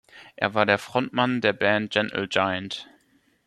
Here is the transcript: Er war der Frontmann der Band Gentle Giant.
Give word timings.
Er 0.35 0.55
war 0.55 0.65
der 0.65 0.79
Frontmann 0.79 1.41
der 1.41 1.53
Band 1.53 1.91
Gentle 1.91 2.27
Giant. 2.27 2.87